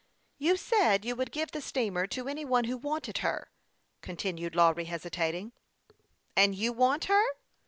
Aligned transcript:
"You 0.49 0.57
said 0.57 1.05
you 1.05 1.15
would 1.15 1.31
give 1.31 1.51
the 1.51 1.61
steamer 1.61 2.07
to 2.07 2.27
any 2.27 2.43
one 2.43 2.63
who 2.63 2.75
wanted 2.75 3.19
her," 3.19 3.51
continued 4.01 4.55
Lawry, 4.55 4.85
hesitating." 4.85 5.51
And 6.35 6.55
you 6.55 6.73
want 6.73 7.05
her 7.05 7.23